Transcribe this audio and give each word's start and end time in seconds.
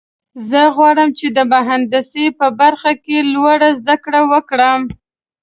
زه 0.49 0.61
غواړم 0.75 1.09
چې 1.19 1.27
د 1.37 1.39
مهندسۍ 1.53 2.25
په 2.39 2.47
برخه 2.61 2.91
کې 3.03 3.17
لوړې 3.33 3.69
زده 3.79 3.95
کړې 4.03 4.21
وکړم 4.31 4.81